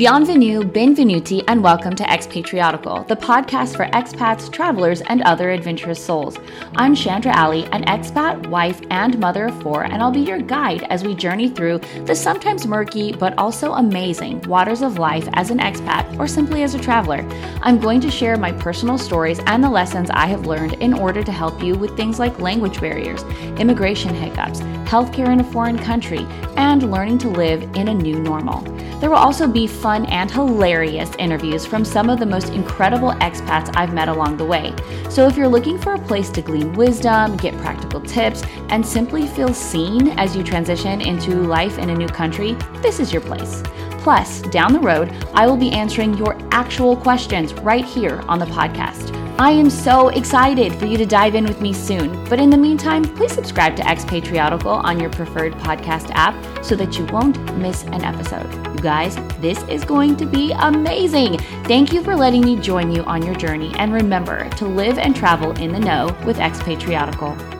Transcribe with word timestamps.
Bienvenue, 0.00 0.62
benvenuti, 0.62 1.44
and 1.46 1.62
welcome 1.62 1.94
to 1.94 2.04
Expatriotical, 2.04 3.06
the 3.06 3.16
podcast 3.16 3.76
for 3.76 3.84
expats, 3.88 4.50
travelers, 4.50 5.02
and 5.02 5.20
other 5.24 5.50
adventurous 5.50 6.02
souls. 6.02 6.38
I'm 6.74 6.94
Chandra 6.94 7.36
Ali, 7.36 7.66
an 7.66 7.84
expat, 7.84 8.46
wife, 8.46 8.80
and 8.88 9.18
mother 9.18 9.48
of 9.48 9.62
four, 9.62 9.84
and 9.84 10.02
I'll 10.02 10.10
be 10.10 10.20
your 10.20 10.40
guide 10.40 10.84
as 10.84 11.04
we 11.04 11.14
journey 11.14 11.50
through 11.50 11.80
the 12.06 12.14
sometimes 12.14 12.66
murky 12.66 13.12
but 13.12 13.36
also 13.36 13.74
amazing 13.74 14.40
waters 14.48 14.80
of 14.80 14.98
life 14.98 15.28
as 15.34 15.50
an 15.50 15.58
expat 15.58 16.18
or 16.18 16.26
simply 16.26 16.62
as 16.62 16.74
a 16.74 16.80
traveler. 16.80 17.22
I'm 17.60 17.78
going 17.78 18.00
to 18.00 18.10
share 18.10 18.38
my 18.38 18.52
personal 18.52 18.96
stories 18.96 19.40
and 19.40 19.62
the 19.62 19.68
lessons 19.68 20.08
I 20.08 20.28
have 20.28 20.46
learned 20.46 20.72
in 20.80 20.94
order 20.94 21.22
to 21.22 21.30
help 21.30 21.62
you 21.62 21.74
with 21.74 21.94
things 21.94 22.18
like 22.18 22.40
language 22.40 22.80
barriers, 22.80 23.22
immigration 23.60 24.14
hiccups, 24.14 24.62
healthcare 24.90 25.28
in 25.28 25.40
a 25.40 25.52
foreign 25.52 25.78
country, 25.78 26.26
and 26.60 26.90
learning 26.90 27.16
to 27.16 27.28
live 27.28 27.62
in 27.74 27.88
a 27.88 27.94
new 27.94 28.20
normal. 28.20 28.60
There 29.00 29.08
will 29.08 29.16
also 29.16 29.48
be 29.48 29.66
fun 29.66 30.04
and 30.06 30.30
hilarious 30.30 31.10
interviews 31.18 31.64
from 31.64 31.86
some 31.86 32.10
of 32.10 32.20
the 32.20 32.26
most 32.26 32.50
incredible 32.50 33.12
expats 33.12 33.74
I've 33.74 33.94
met 33.94 34.08
along 34.08 34.36
the 34.36 34.44
way. 34.44 34.74
So 35.08 35.26
if 35.26 35.38
you're 35.38 35.48
looking 35.48 35.78
for 35.78 35.94
a 35.94 35.98
place 35.98 36.28
to 36.32 36.42
glean 36.42 36.74
wisdom, 36.74 37.38
get 37.38 37.56
practical 37.62 38.02
tips, 38.02 38.42
and 38.68 38.86
simply 38.86 39.26
feel 39.26 39.54
seen 39.54 40.08
as 40.18 40.36
you 40.36 40.44
transition 40.44 41.00
into 41.00 41.30
life 41.30 41.78
in 41.78 41.88
a 41.88 41.96
new 41.96 42.08
country, 42.08 42.52
this 42.82 43.00
is 43.00 43.10
your 43.10 43.22
place. 43.22 43.62
Plus, 44.02 44.42
down 44.42 44.74
the 44.74 44.80
road, 44.80 45.10
I 45.32 45.46
will 45.46 45.56
be 45.56 45.72
answering 45.72 46.14
your 46.18 46.36
actual 46.52 46.94
questions 46.94 47.54
right 47.54 47.86
here 47.86 48.22
on 48.28 48.38
the 48.38 48.46
podcast. 48.46 49.19
I 49.40 49.52
am 49.52 49.70
so 49.70 50.08
excited 50.08 50.74
for 50.74 50.84
you 50.84 50.98
to 50.98 51.06
dive 51.06 51.34
in 51.34 51.46
with 51.46 51.62
me 51.62 51.72
soon. 51.72 52.22
But 52.28 52.38
in 52.38 52.50
the 52.50 52.58
meantime, 52.58 53.02
please 53.02 53.32
subscribe 53.32 53.74
to 53.76 53.82
Expatriotical 53.82 54.84
on 54.84 55.00
your 55.00 55.08
preferred 55.08 55.54
podcast 55.54 56.10
app 56.12 56.34
so 56.62 56.76
that 56.76 56.98
you 56.98 57.06
won't 57.06 57.40
miss 57.56 57.84
an 57.84 58.04
episode. 58.04 58.52
You 58.52 58.82
guys, 58.82 59.16
this 59.38 59.62
is 59.62 59.82
going 59.82 60.18
to 60.18 60.26
be 60.26 60.52
amazing. 60.52 61.38
Thank 61.64 61.90
you 61.90 62.02
for 62.02 62.14
letting 62.14 62.42
me 62.42 62.56
join 62.56 62.94
you 62.94 63.02
on 63.04 63.24
your 63.24 63.34
journey. 63.34 63.72
And 63.76 63.94
remember 63.94 64.46
to 64.50 64.66
live 64.66 64.98
and 64.98 65.16
travel 65.16 65.52
in 65.52 65.72
the 65.72 65.80
know 65.80 66.14
with 66.26 66.36
Expatriotical. 66.36 67.59